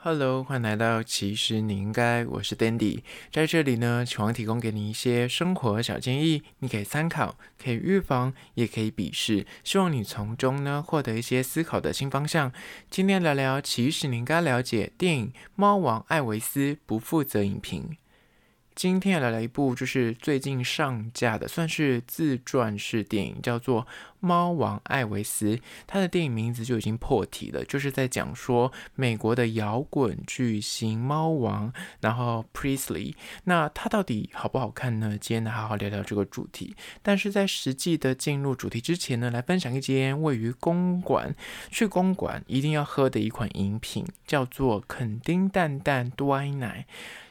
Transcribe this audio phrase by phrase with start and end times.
[0.00, 3.00] Hello，欢迎来到其实你应该，我是 Dandy，
[3.32, 12.52] 在这里呢，希望提供给你一些生活小建议，你可以参考，可以预防，也可以鄙视，希望你从中呢获得一些思考的新方向。
[12.88, 15.26] 今天聊聊，其实你应该了解电影
[15.56, 17.90] 《猫王艾维斯不负责影评》。
[18.78, 23.82] 今天要来聊一部就是最近上架的，算是自传式电影，叫做
[24.20, 25.56] 《猫王艾维斯》。
[25.84, 33.14] 他的电影名字就已经破题了，就是在讲说美国的摇滚巨星猫王，然后 Presley。
[33.42, 35.18] 那他到底好不好看呢？
[35.20, 36.76] 今天来好好聊聊这个主题。
[37.02, 41.34] 但是在实际的进入主题之前呢，来分享一间位于公馆，
[41.72, 46.86] 去公馆一定要喝的一款饮品，叫做肯丁蛋蛋端奶。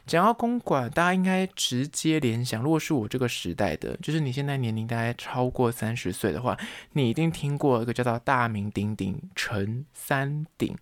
[0.08, 6.58] 讲到公馆，大家应该直接联想，如果是我这个时代的，就是你现在年龄大概超过三十岁的话，
[6.94, 10.74] 你一定听过一个叫做大名鼎鼎陈三鼎，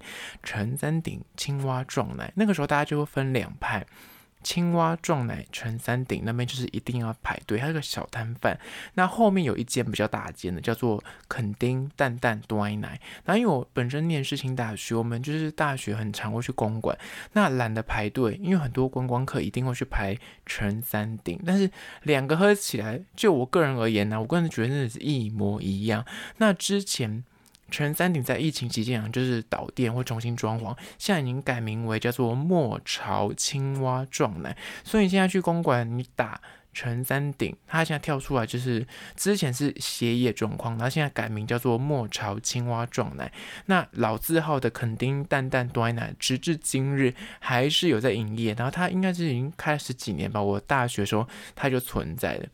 [0.44, 3.84] 陈三鼎青蛙撞奶，那个时候大家就会分两派。
[4.45, 8.55] 青蛙撞奶陈三鼎那边就是一定要排队，它是个小摊贩。
[8.93, 13.02] 那后面有一间比较大间的，叫做肯丁蛋蛋端奶。
[13.26, 16.96] 那因为我本身念世新大学，我们就是大学很常会去公馆，
[17.34, 20.15] 那懒得排队，因为很多观光客一定会去排
[20.46, 21.41] 陈三鼎。
[21.43, 21.68] 但是
[22.04, 26.05] 两个喝起来，就我个人而言呢，我个人觉得真的是一模一样。
[26.37, 27.24] 那之前。
[27.71, 34.55] 陈三鼎在疫情期间啊，就是倒店或重新装潢，现在已经改名为叫做莫潮青蛙撞奶。
[34.84, 36.40] 所以你现在去公馆，你打
[36.74, 43.32] 陈三鼎，他现在跳出来就是之前是歇业状况，然后现在改名叫做莫潮青蛙撞奶。
[43.66, 50.41] 那老字号的肯丁蛋蛋端奶，直至今日还是有在营业，然后它应该是已经开了十几年吧。
[50.41, 52.46] 我大学时候它就存在了。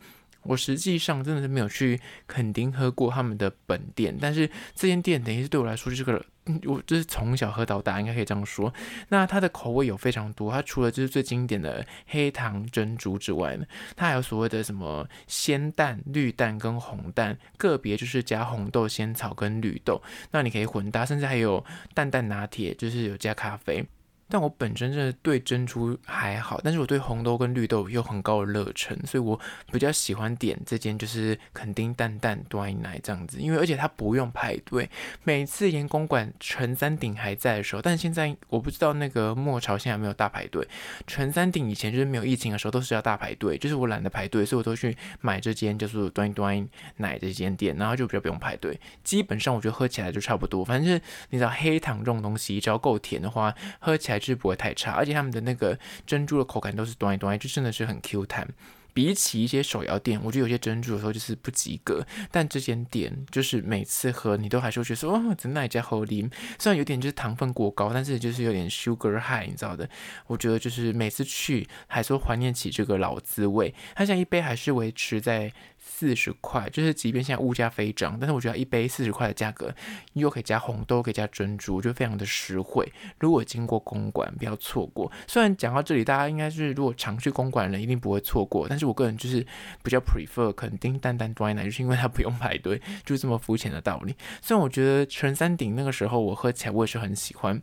[0.44, 6.24] 我实际上真的是没有去垦丁喝过他们的本店，但是这间店等于是对我来说就是个，
[6.66, 8.74] 我就是从小喝到大，应该可以这样说。
[9.10, 20.02] 那它的口味有非常多，它除了就是最经典的黑糖珍珠之外呢，它还有所谓的什么鲜蛋、绿蛋跟红蛋，个别就是加红豆、仙草跟绿豆，
[20.32, 23.86] 那你可以混搭，甚至还有蛋蛋拿铁，就是有加咖啡。
[24.32, 29.38] 但我本身真的对珍珠还好，但是我对红豆跟绿豆有很高的热忱，所以我
[29.72, 34.90] 比较喜欢点这间就是肯丁蛋蛋端奶这样子，因为而且它不用排队。
[35.26, 40.66] 每次盐公馆陈三鼎还在的时候，但现在我不知道那个莫潮现在有没有大排队。
[41.06, 46.66] 陈三鼎以前就是没有疫情的时候都是要大排队，就是我懒得排队，所以我都去买这间叫做端端
[46.96, 48.80] 奶这间店，然后就比较不用排队。
[49.04, 54.21] 基本上我觉得喝起来就差不多，反正就是你知道黑糖这种东西，只要够甜的话，喝起来。
[54.26, 58.48] 是不会太差，而且他们的那个珍珠的口感都是端一端，就真的是很 Q 弹。
[58.94, 66.30] 比起一些手摇店，我觉得有些珍珠的时候就是不及格，但这间店就是每次喝你都还是会觉得说，哦，真的加好啉。
[66.60, 69.90] 虽然有点就是糖分过高，但是就是有点 sugar high，你知道的。
[70.28, 73.74] 我觉得就是每次去还说怀念起这个老滋味。
[73.96, 75.54] 它现在一杯还是维持在。
[75.84, 79.74] 四十块，就是即便现在物价飞涨，但是我觉得一杯四十块的价格，
[80.14, 82.88] 又可以加红豆，可以加珍珠，就非常的实惠。
[83.20, 85.12] 如果经过公馆，不要错过。
[85.28, 89.46] 虽然讲到这里，大家应该是如果常去公馆的人一定不会错过，但是我个人就是
[89.84, 94.16] 比较 prefer 肯定蛋蛋端奶，就是因为它不用排队，就这么肤浅的道理。
[94.42, 97.62] 虽然我觉得陈三鼎那个时候我喝起来我也是很喜欢。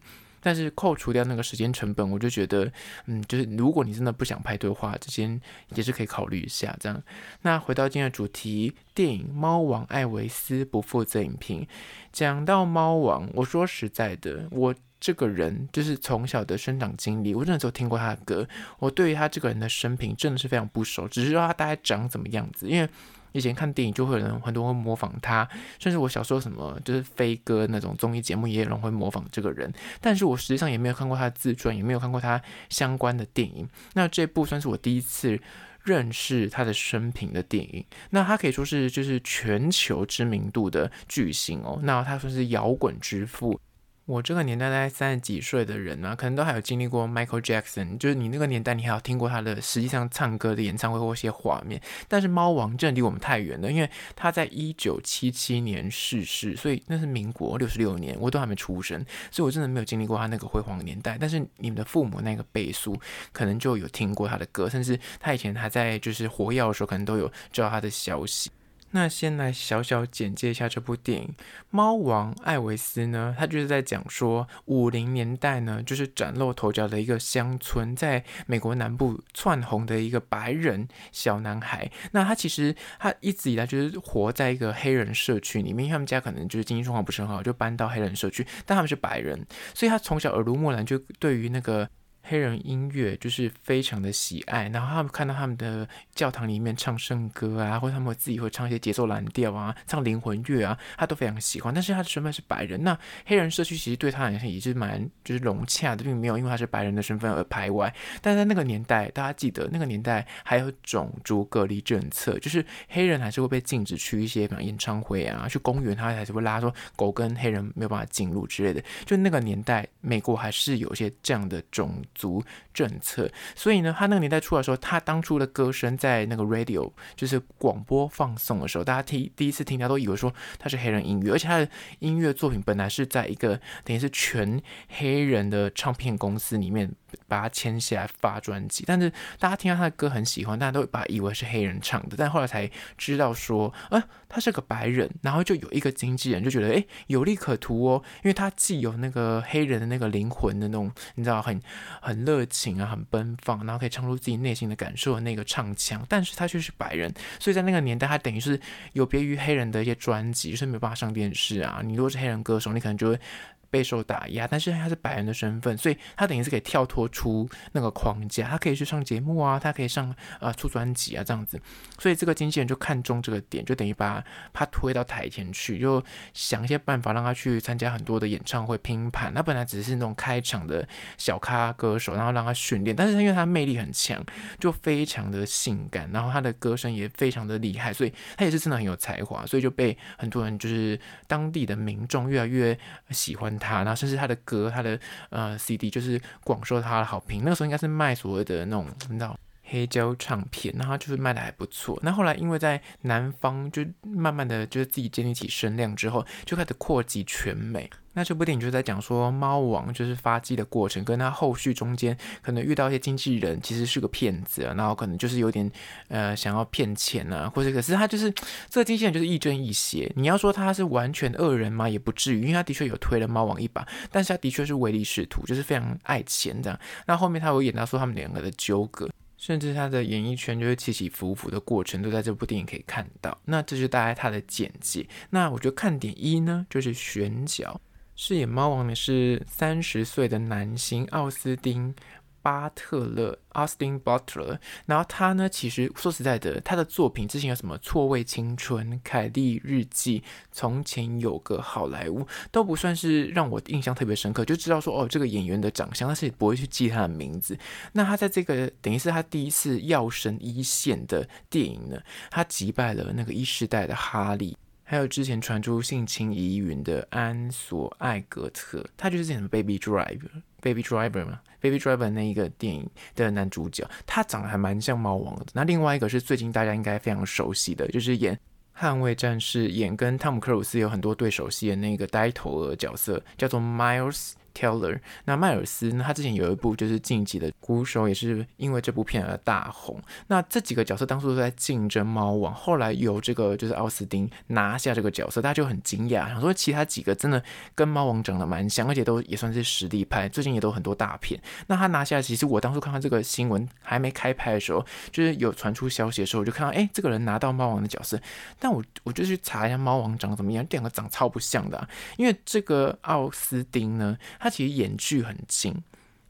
[0.48, 2.72] 但是扣除掉那个时间成本，我就觉得，
[3.04, 5.38] 嗯，就是如果你真的不想排队的话，这间
[5.74, 7.02] 也是可以考虑一下这样。
[7.42, 11.64] 那回到今天的主题，电影《猫王艾维斯不负责影评》，
[12.10, 18.48] 讲到猫王，我说实在的，我这个人就是从小的生长经历，我真的只有听过他的歌，
[18.78, 22.88] 我对于他这个人的生平真的是非常不熟，只是说他大概长怎么样子，因为。
[23.32, 33.68] 以前看电影就会有人很多人会模仿他，甚至我小时候什么就是飞哥那种综艺节目也有人会模仿这个人，但是我实际上也没有看过他的自传，也没有看过他相关的电影。
[33.94, 35.38] 那这部算是我第一次
[35.84, 37.84] 认识他的生平的电影。
[38.10, 43.60] 那他可以说是就是全球知名度的巨星哦，那他算是摇滚之父。
[44.08, 51.78] 我这个年代大概三十几岁的人呢、可能都还有经历过 Michael Jackson，就是你那个年代，你还有听过他的实际上唱歌的演唱会或一些画面。
[52.08, 61.18] 但是猫王真的离我们太远了，因为他在一九七七年逝世，所以那是民国六十六年，我都还没出生，所以我真的没有经历过他那个辉煌年代。
[61.20, 62.98] 但是你们的父母那个辈数，
[63.32, 68.50] 可能就有听过他的歌，甚至他以前还在就是活跃的时候，可能都有知道他的消息。
[68.92, 71.28] 那先来小小简介一下这部电影
[71.70, 81.90] 《猫王艾维斯》呢，他就是在讲说五零年代呢，就是崭露头角的一个乡村，在美国南部窜红的一个白人小男孩。
[82.12, 91.88] 那他其实他一直以来就是活在一个黑人社区里面，他们家可能就是经济状况不是很好，就搬到黑人社区，但他们是白人，所以他从小耳濡目染，就对于那个。
[92.28, 101.72] 黑人音乐就是非常的喜爱，然后他们看到他们的教堂里面唱圣歌啊，或者他们自己会唱一些节奏蓝调啊，唱灵魂乐啊，他都非常喜欢。
[101.72, 107.90] 但是他的身份是白人，那黑人社区其实对他来说也是蛮就是融洽的，并没有因为他是白人的身份而排外。
[108.20, 118.84] 但在那个年代，大家记得那个年代还有种族隔离政策，就是黑人还是会被禁止去一些比如演唱会啊，去公园，他还是会拉说狗跟黑人没有办法进入之类的。
[119.06, 121.90] 就那个年代，美国还是有一些这样的种。
[122.18, 122.42] 族
[122.74, 131.68] 政策，所以呢，他那个年代出来的时候，他当初的歌声在那个 radio 就是广播放送的时候，大家听第一次听他都以为说他是黑人音乐，而且他的
[132.00, 136.92] 音乐作品本来是在一个等于是全黑人的唱片公司里面。
[137.26, 151.60] 把他签下来发专辑，但是大家听到他的歌很喜欢，大家都把以为是黑人唱的，但后来才知道说，啊，他是个白人，然后就有一个经纪人就觉得，哎，有利可图哦，因为他既有那个黑人的那个灵魂的那种，你知道，很
[152.00, 158.60] 很热情啊，很奔放，然后可以唱出自己内心的感受的那个唱腔，但是他却是白人，所以在那个年代，他等于是
[158.92, 163.20] 有别于黑人的一些专辑，就是没有办法上电视啊，你如果是黑人歌手，你可能就会。
[163.70, 171.60] 备受打压，但是他是白人的身份，所以他等于是可以跳脱出那个框架，他可以去上节目啊，他可以上呃出专辑啊这样子，
[171.98, 179.32] 所以这个经纪人就看中这个点，就等于把他推到台前去，就想一些办法让他去参加很多的演唱会拼盘。
[179.34, 180.86] 他本来只是那种开场的
[181.18, 184.24] 小咖歌手，然后让他训练，但是因为他魅力很强，
[184.58, 192.78] 就非常的性感，然后他的歌声也非常的厉害，所以他也是真的很有才华，所以就被很多人就是当地的民众越来越
[193.10, 193.57] 喜欢。
[193.58, 194.98] 他，然后甚至他的歌，他的
[195.30, 197.42] 呃 CD 就是广受他的好评。
[197.44, 201.98] 那个时候应该是卖所谓的那种，你知道黑胶唱片，然后就是卖的还不错。
[202.02, 207.90] 那后来因为在南方就慢慢的就是自己建立起声量之后，就开始扩及全美。
[208.18, 215.70] 那这部电影就在讲说，猫王就是发迹的过程，跟他后续中间可能遇到一些经纪人，其实是个骗子，然后可能就是有点
[216.08, 218.28] 呃想要骗钱啊，或者可是他就是
[218.68, 220.12] 这个经纪人就是亦正亦邪。
[220.16, 221.88] 你要说他是完全恶人吗？
[221.88, 226.76] 也不至于，因为他的确有推了猫王一把，但是他的确是唯利是图，就是非常爱钱这样。
[227.06, 233.38] 那后面他有演到说他们两个的纠葛，甚至他的演艺圈就是起起伏伏的过程，都在这部电影可以看到。
[233.44, 235.06] 那这是大概他的简介。
[235.30, 237.80] 那我觉得看点一呢，就是选角。
[238.20, 241.94] 饰演猫王的是三十岁的男星奥斯汀·
[242.42, 244.58] 巴特勒 （Austin Butler）。
[244.86, 250.18] 然后他呢，其实说实在的，他的作品之前有什么《错位青春》、《凯莉日记》、
[250.50, 257.56] 《从前有个好莱坞》，都不算是让我印象特别深刻，就知道说哦，这个演员的长相，但是也不会去记他的名字。
[257.92, 262.00] 那他在这个等于是他第一次跃升一线的电影呢，
[262.32, 264.56] 他击败了那个一世代的哈利。
[264.90, 275.44] 还有之前传出性侵疑云的安索艾格特，他就是演 Baby Driver，Baby Driver 嘛，Baby Driver 那一个电影的男主角，他长得还蛮像猫王的。
[275.52, 278.40] 那另外一个是最近大家应该非常熟悉的，就是演
[278.74, 284.32] 捍卫战士，演跟汤姆克鲁斯有很多对手戏的那个呆头鹅角色，叫做 Miles。
[284.58, 286.02] Teller，那迈尔斯呢？
[286.04, 290.02] 他之前有一部就是《晋级的鼓手》，也是因为这部片而大红。
[290.26, 297.40] 那这几个角色当初都在竞争猫王，后来由这个就是奥斯汀拿下这个角色，大家就很惊讶，想说其他几个真的
[297.76, 301.40] 跟猫王长得蛮像，而且都也算是实力派，最近也都很多大片。
[301.68, 308.20] 那他拿下，其实我当初看到这个新闻还没开拍的时候，就是有传出消息的时候，我就看到哎，这个人拿到猫王的角色，
[308.58, 314.47] 但我我就去查一下猫王长得怎么样，这两个长超不像的啊，因为这个奥斯汀呢，他。
[314.48, 315.74] 他其实眼距很近，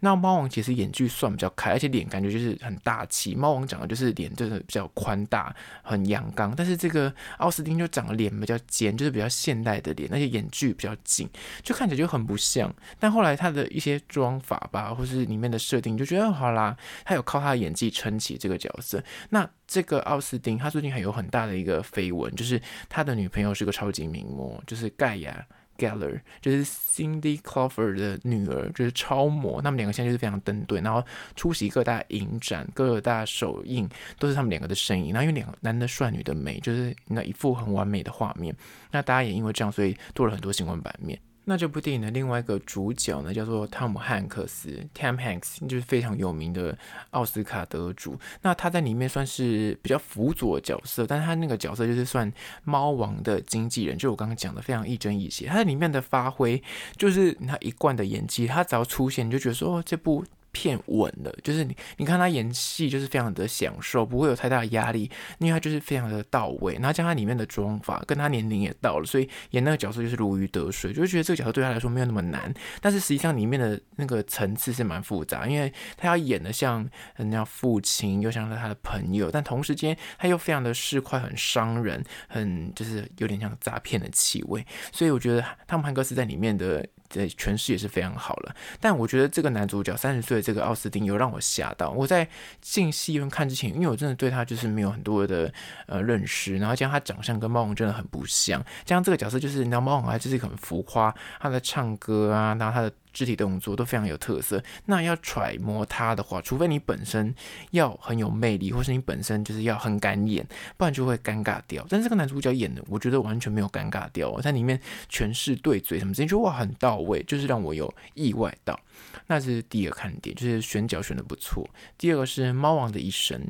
[0.00, 3.32] 那猫王其实眼距算比较开，而且脸感觉就是很大气。
[3.32, 11.28] 猫王长得就是脸就是比较宽大，很阳刚，但是这个奥斯汀就长得脸比较尖，就是比较现代的脸，而且眼距比较精，
[11.62, 12.75] 就看起来就很不像。
[12.98, 19.00] 但后来他的一些妆法吧，或是里面的设定，就觉得好啦，他有靠他的演技撑起这个角色。
[19.30, 25.46] 那这个奥斯汀，他最近还有很大的一个绯闻，就是他的女朋友是个超级名模，就是盖亚。
[25.78, 29.62] Geller 就是 Cindy Crawford 的女儿，就是超模。
[29.62, 31.02] 他们两个现在就是非常登对，然后
[31.37, 35.12] 出席各大影展、各大首映都是他们两个的身影。
[35.12, 38.54] 然后因为两个男的帅，女的美，就是那一副很完美的画面。
[38.90, 41.18] 那大家也因为这样，所以多了很多新闻版面。
[41.48, 46.76] 那这部电影的另外一个主角呢，叫做汤姆汉克斯 （Tom Hanks），就是非常有名的
[47.12, 48.18] 奥斯卡得主。
[48.42, 52.30] 那他在里面算是比较辅佐的角色，但他那个角色就是算
[52.64, 55.46] 猫王的经纪人，就我刚刚讲的非常亦正亦邪。
[55.46, 56.62] 他在里面的发挥
[56.98, 60.22] 就是他一贯的演技，他只要出现你就觉得说，哦，这部。
[60.52, 66.74] 片稳的，就是你，你看他演戏就是非常的享受，不会有太大的压力，因为他就是非常的到位。
[66.74, 72.52] 然后加上他里面的妆发，跟他年龄也到了，所以演那个角色就是如鱼得水，就觉得这个角色对他来说没有那么难。
[72.80, 84.64] 但是实际上里面的那个层次是蛮复杂，因为他要演的像人家父亲，又像是他的朋友，但同时间他又非常的市侩，很伤人，很就是有点像诈骗的气味。
[84.92, 86.86] 所以我觉得汤姆汉克斯在里面的。
[87.08, 91.90] 的诠释也是非常好了，但我觉得这个男主角三十岁的这个奥斯汀有让我吓到。
[91.90, 92.28] 我在
[92.60, 95.52] 进戏院看之前，因为我真的对他就是没有很多的
[95.86, 102.92] 呃认识，然后加上他长相跟猫王真的很不像，加上这个角色就是你知道猫王还就是很浮夸，他在唱歌啊，然后他的。
[103.18, 107.34] 肢体动作都非常有特色，那要揣摩他的话，除非你本身
[107.72, 110.46] 要很有魅力，或是你本身就是要很敢演，
[110.76, 111.84] 不然就会尴尬掉。
[111.88, 118.78] 但这个男主角演的，我觉得完全没有尴尬掉，在里面诠释对嘴什么之类，就哇很到位，就是让我有意外到。
[119.26, 121.68] 那是第一个看点，就是选角选的不错。
[121.96, 123.40] 第二个是猫王的一生，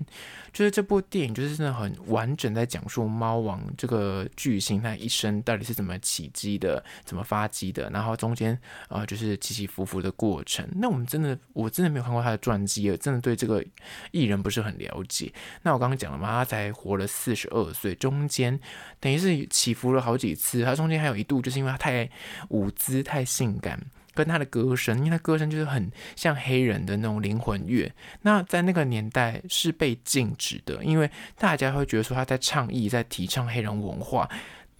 [0.58, 10.68] 就是这部电影就是真的很完整在讲述猫王这个巨星他一生到底是怎么起机的，怎么发迹的，然后中间啊、就是起起伏伏的过程。
[10.74, 13.64] 那我们真的我真的没有看过他的传记，真的对这个
[14.10, 15.32] 艺人不是很了解。
[15.62, 18.58] 那我刚刚讲了嘛，他才活了四十二岁，中间
[18.98, 22.10] 等于是起伏了好几次，他中间还有一度就是因为他太
[22.48, 23.80] 舞姿太性感。
[24.18, 27.88] 跟他的歌声，因为他歌声就是很像黑人的那种灵魂乐，
[28.22, 31.08] 那在那个年代是被禁止的，因为
[31.38, 34.28] 大家会觉得说他在倡议，在提倡黑人文化。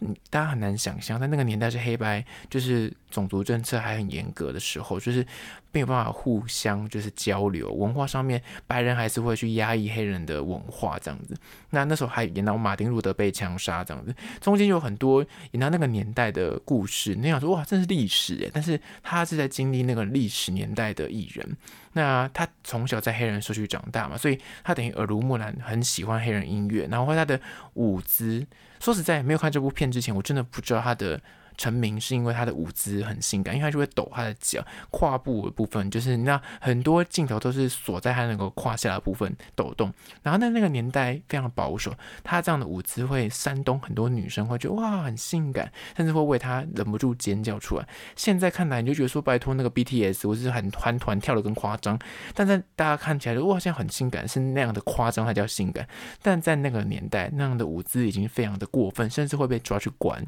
[0.01, 5.27] 嗯，大家很难想象，在那个年代是黑白，就是种族政策还很严格的时候，就是
[5.73, 11.35] 没有办法互相就是交流，文化上面白人还是会去压抑黑人的文化这样子。
[11.71, 17.15] 那那时候还演到马丁路德被枪杀这样子，中间有很多演到那个年代的故事。
[17.15, 21.57] 你想说哇，这是历史诶，但是他是在经历那个历史年代的艺人。
[21.95, 27.41] 那他从小在黑人社区长大嘛，所以他等于耳濡目染，很喜欢黑人音乐，然后他的
[27.75, 28.47] 舞姿。
[28.81, 31.21] 说实在，没有看这部片之前，我真的不知道他的。
[31.59, 39.93] 成名是因为他的舞姿很性感，因为他就会抖他的脚，胯部的部分就是那很多镜头都是锁在他那个胯下的部分抖动。
[40.23, 47.87] 然后在那个年代非常保守，他这样的舞姿会煽动很多女生会觉得哇很性感，甚至会为他忍不住尖叫出来。
[48.15, 51.99] 现在看来你就觉得说拜托那个 BTS 我是很团团跳的更夸张，
[52.35, 55.89] 但在大家看起来就哇现在很性感，是那样的夸张才叫性感。
[56.23, 60.25] 但在那个年代那样的舞姿已经非常的过分，甚至会被抓去关。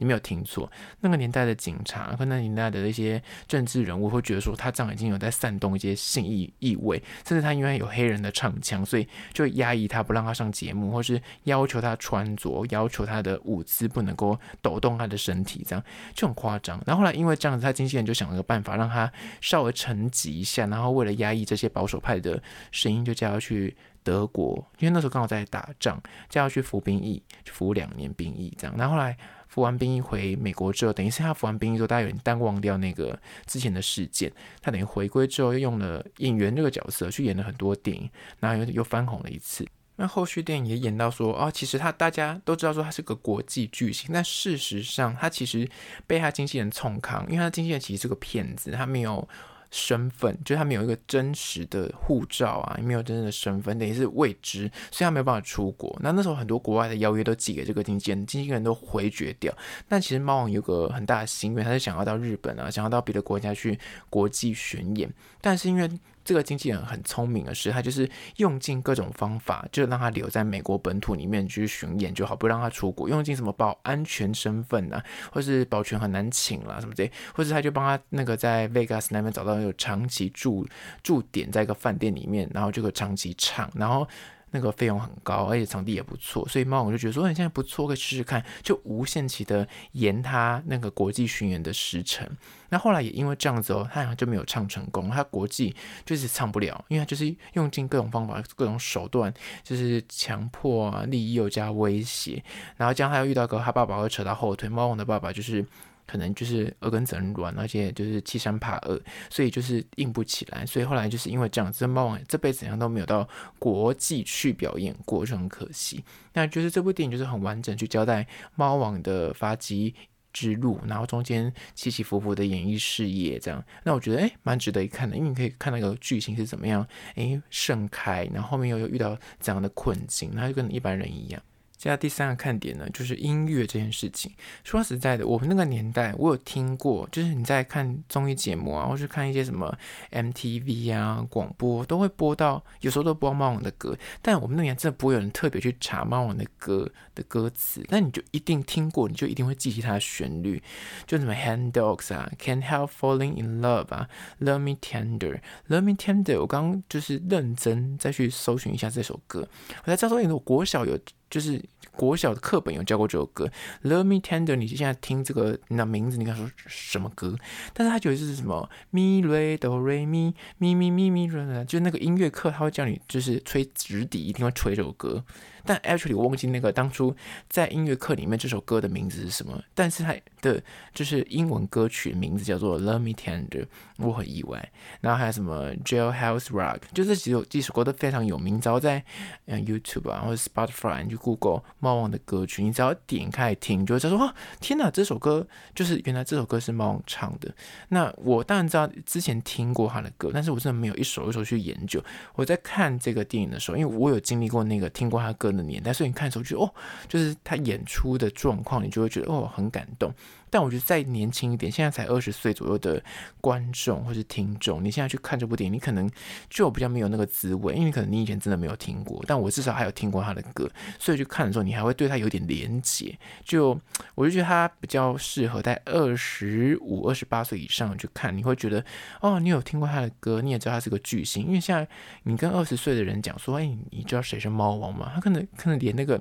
[0.00, 16.82] 你没有听错，那个年代的警察和那年代的一些政治人物会觉得说他这样已经有在煽动一些性意意味，甚至他因为有黑人的唱腔，所以就压抑他不让他上节目，或是要求他穿着，要求他的舞姿不能够抖动他的身体，这样就很夸张。
[16.86, 22.42] 然后后来因为这样子，他经纪人就想了个办法，让他稍微沉寂一下，然后为了压抑这些保守派的
[22.72, 28.74] 声音，就叫他去德国，因为那时候刚好在打仗，叫他去服兵役，服两年兵役这样。
[28.78, 29.14] 然后后来。
[29.50, 34.32] 服完兵役回美国之后，等于是他服完兵役之后，大家有点淡忘掉那个之前的事件。
[34.62, 39.66] 他等于回归之后，又用了演员这个角色去演了很多电影，然后又又翻红了一次。
[39.96, 45.68] 那后续电影也演到说，哦，其实他大家都知道说他是个国际巨星，但事实上他其实
[46.06, 49.28] 被他经纪人冲康，因为他经纪人其实是个骗子，他没有。
[49.70, 55.96] 身份就是他们有一个真实的护照啊，也没有真正的身份，等于是未知，所以他没有办法出国。
[56.02, 59.52] 那那时候很多国外的邀约都寄给这个经纪人，经纪人都回绝掉。
[59.88, 65.88] 但其实猫王有个很大的心愿，他是想要到日本啊，想要到别的国家去国际巡演，但是因为。
[66.24, 73.08] 这个经纪人很聪明的是，他就是用尽各种方法，就让他留在美国本土里面去巡演就好，不让他出国。
[73.08, 80.66] 用尽什么保安全身份啊，或是保全很难请啦、啊，什么的，或者他就帮他那个在 Vegas 那边找到有长期住
[81.02, 84.06] 住点，在一个饭店里面，然后就可长期唱，然后。
[84.52, 92.28] 那个费用很高，而且场地也不错，所以猫王就觉得说，你现在不错，可以试试看，就无限期的延他那个国际巡演的时程。
[92.68, 102.42] 那后来也因为这样子哦，他好像就没有唱成功，他国际就是唱不了，因为他就是用尽各种方法、各种手段，就是强迫啊、利诱加威胁，
[102.76, 105.64] 然后这样他又遇到个他爸爸会扯他后腿，猫王的爸爸就是。
[106.10, 109.00] 可能就是耳根子很软，而且就是欺善怕恶，
[109.30, 110.66] 所以就是硬不起来。
[110.66, 113.28] 所以后来就是因为这样子，猫王这辈子好像都没有到
[113.60, 116.04] 国际去表演过，就很可惜。
[116.32, 118.26] 那就是这部电影就是很完整去交代
[118.56, 119.94] 猫王的发迹
[120.32, 131.40] 之路，然后中间起起伏伏的演艺事业，这样，那我觉得诶蛮值得一看的，因为你可以看那个剧情是怎么样，诶盛开，然后后面又又遇到怎样的困境，那就跟一般人一样。
[131.80, 134.30] 接下来第三个看点呢，就是音乐这件事情。
[134.62, 139.74] 说实在的，我们那个年代，我有听过，就是你在看综艺节目啊，或是看一些什么
[140.10, 143.96] MTV 啊广播，都会播到，有时候都播猫王的歌。
[144.20, 150.62] 但我们那年真的不会有人特别去查猫王的歌的歌词，但你就一定听过，你就一定会记起它的旋律，
[151.06, 154.06] 就什么 Hand Dogs 啊，Can't Help Falling in Love 啊
[154.40, 156.38] ，Love Me Tender，Love Me Tender。
[156.40, 159.48] 我刚就是认真再去搜寻一下这首歌，
[159.84, 160.98] 我才知道说，因为我国小有。
[161.30, 163.48] 就是国小的课本有教过这首歌
[163.84, 164.56] ，Love Me Tender。
[164.56, 167.36] 你现在听这个那名字，你敢说什么歌？
[167.72, 175.24] 但是他觉得是什么咪瑞哆瑞咪咪咪咪咪瑞，就那个音乐课他会叫你就是吹直笛，一定会吹这首歌。
[175.64, 177.14] 但 actually 我忘记那个当初
[177.48, 180.62] 在音乐课里面这首歌的名字是什么，但是它的
[180.94, 183.66] 就是英文歌曲名字叫做 Love Me Tender，
[183.98, 184.70] 我很意外。
[185.00, 189.04] 然后还有什么 Jailhouse Rock，就这几首几首歌都非常有名，只要在
[189.46, 197.54] 嗯 YouTube 啊或者 Spotify 你去 Google 猫王的歌曲，你只要点开听，就会知道说哇天哪，这首歌就是原来这首歌是猫王唱的。
[197.88, 202.02] 那我当然知道之前听过他的歌，但是我真的没有一首一首去研究。
[202.34, 206.72] 我在看这个电影的时候，因为我有经历过那个听过他歌的年代，所以你看的时候就哦，
[207.08, 210.12] 就是他演出的状况，你就会觉得哦很感动。
[210.52, 213.00] 但我觉得再年轻一点，现在才二十岁左右的
[213.40, 216.10] 观众或是听众，你现在去看这部电影，你可能
[216.48, 223.16] 就比较没有那个滋味，因为可能你以前真的没有听过，但我至少还有听过他的歌，所以去看的时候，你还会对他有点连结。
[223.44, 223.80] 就
[224.16, 228.84] 我就觉得他比较适合在二十五、二十八岁以上去看，你会觉得
[229.20, 231.46] 哦，你有听过他的歌，你也知道他是个巨星。
[231.46, 231.86] 因为现在
[232.24, 235.12] 你跟二十岁的人讲说，哎，你知道谁是猫王吗？
[235.14, 236.20] 他可能可能连那个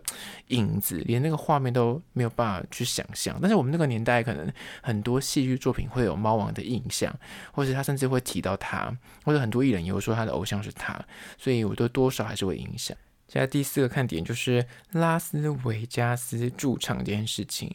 [0.50, 3.36] 影子，连那个画面都没有办法去想象。
[3.42, 4.20] 但是我们那个年代。
[4.30, 4.52] 可能
[4.84, 7.12] 很多戏剧作品会有猫王的印象，
[7.54, 11.00] 或是他甚至会提到他，或者很多艺人也会说他的偶像是他，
[11.38, 12.96] 所以我都多少还是会影响。
[13.28, 17.74] 现在第四个看点就是拉斯维加斯驻场这件事情。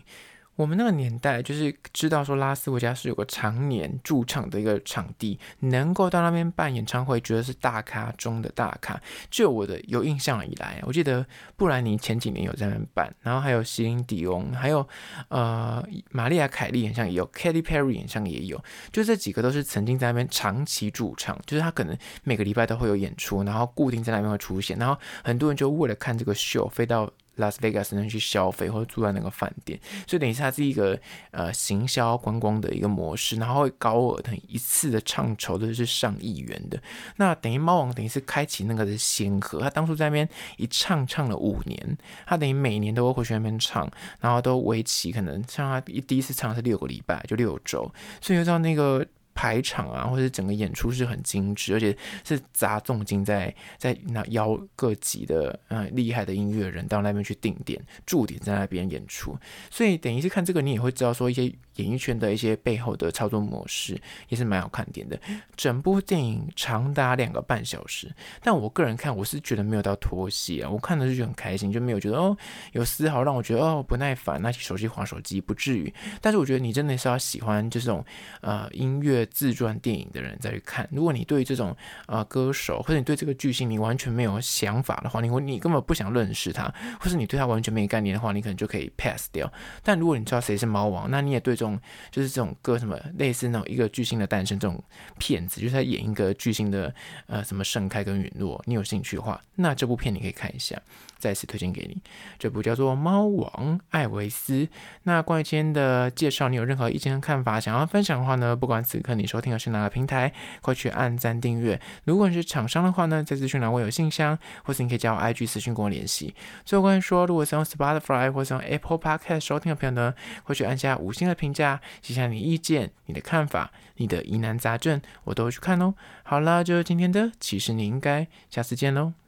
[0.57, 9.01] 我们那个年代就是知道说拉斯维加斯有个常年驻场的一个场地，能够到那边办演唱会，觉得是大咖中的大咖。
[9.31, 14.87] 就我的有印象以来，我记得布兰妮前几年有在那边办，然后还有席琳迪翁，还有
[15.29, 27.11] 呃玛丽亚凯莉演唱也有，Katy Perry 演唱也有，就这几个都是曾经在那边长期驻场，就是他可能每个礼拜都会有演出，然后固定在那边会出现，然后很多人就为了看这个秀飞到。
[27.37, 30.99] 拉斯维加斯能去消费或者住在那个饭店，所以等于是它是一个
[31.31, 36.81] 呃行销观光的一个模式，然后会高额的一次的唱酬都是上亿元的。
[37.17, 49.07] 那等于猫王等于是开启那个的先河，他当初在那边一唱唱了五年，他等于每年都会回去那边唱，然后都为期可能像他一第一次唱是六个礼拜，就六周，所以就知道那个。
[49.35, 51.05] 排场啊，或者整个演出是。
[51.05, 51.95] 很精致，而且
[52.25, 52.41] 是。
[52.55, 59.37] 砸重金在在那邀各级的嗯厉害的音乐人到那边去定点驻点在那边演出，
[59.71, 60.29] 所以等于是。
[60.29, 61.45] 看这个你也会知道说一些
[61.75, 64.45] 演艺圈的一些背后的操作模式也是。
[64.45, 65.19] 蛮好看点的。
[65.57, 68.11] 整部电影长达两个半小时，
[68.43, 69.39] 但我个人看我是。
[69.41, 71.15] 觉得没有到拖戏啊，我看的是。
[71.15, 72.37] 觉得很开心，就没有觉得哦
[72.73, 75.93] 有丝毫让我觉得哦不耐烦，拿起手机滑手机不至于。
[76.23, 76.39] 但是。
[76.39, 77.09] 我觉得你真的是。
[77.09, 77.85] 要喜欢就是。
[77.85, 78.03] 这种
[78.41, 79.24] 呃音乐。
[79.27, 89.51] 自传电影的人再去看，如果你对这种呃歌手，或者你对这个巨星你完全没有想法的话，你你根本不想认识他，或是你对他完全没概念的话，你可能就可以 pass 掉。
[89.83, 91.79] 但如果你知道谁是猫王，那你也对这种
[92.11, 94.83] 就是这种歌什么类似那种一个巨星的诞生这种
[95.19, 96.95] 片子，就是他演一个巨星的
[97.27, 100.81] 呃什么盛开跟陨落，你有兴趣的话，那这部片你可以看一下。
[101.17, 101.97] 再次推荐给你，
[102.39, 104.65] 这部叫做《猫王艾维斯》。
[105.05, 108.55] 那关于今天的介绍，你有任何意见和看法，想要分享的话呢？
[108.55, 111.81] 不管此刻你收听的是哪个平台，快去按赞订阅。
[112.05, 116.35] 如果你是厂商的话呢，在资讯栏我有信箱，或是你可以加我 IG 私讯跟我联系。
[116.65, 125.95] 最后关于说，如果是用 Spotify 或是用 Apple Podcast 收听的朋友呢，快去按下五星的评价，写下你意见、你的看法、你的疑难杂症，我都会去看哦。
[126.23, 129.24] 好了，就是今天的，其实你应该下次见喽。